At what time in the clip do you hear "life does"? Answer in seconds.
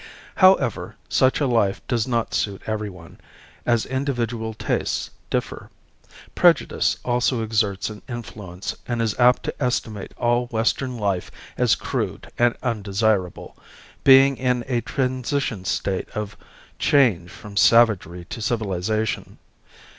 1.45-2.07